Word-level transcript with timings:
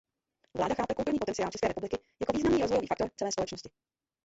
Vláda 0.57 0.75
chápe 0.75 0.93
kulturní 0.95 1.19
potenciál 1.19 1.51
České 1.51 1.67
republiky 1.67 1.97
jako 2.19 2.33
významný 2.33 2.61
rozvojový 2.61 2.87
faktor 2.87 3.09
celé 3.15 3.31
společnosti. 3.31 3.69